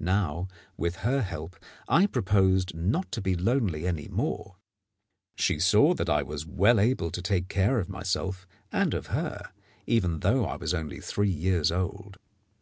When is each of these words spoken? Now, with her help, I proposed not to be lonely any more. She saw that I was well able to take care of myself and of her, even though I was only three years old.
Now, 0.00 0.48
with 0.78 0.96
her 1.04 1.20
help, 1.20 1.56
I 1.88 2.06
proposed 2.06 2.74
not 2.74 3.12
to 3.12 3.20
be 3.20 3.34
lonely 3.36 3.86
any 3.86 4.08
more. 4.08 4.56
She 5.34 5.58
saw 5.58 5.92
that 5.92 6.08
I 6.08 6.22
was 6.22 6.46
well 6.46 6.80
able 6.80 7.10
to 7.10 7.20
take 7.20 7.48
care 7.48 7.78
of 7.78 7.90
myself 7.90 8.46
and 8.72 8.94
of 8.94 9.08
her, 9.08 9.50
even 9.86 10.20
though 10.20 10.46
I 10.46 10.56
was 10.56 10.72
only 10.72 11.00
three 11.00 11.28
years 11.28 11.70
old. 11.70 12.16